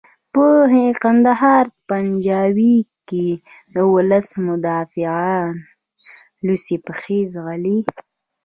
[0.33, 0.45] په
[1.03, 3.27] کندهار پنجوايي کې
[3.73, 5.51] د ولس مدافعان
[6.45, 7.77] لوڅې پښې ځغلي.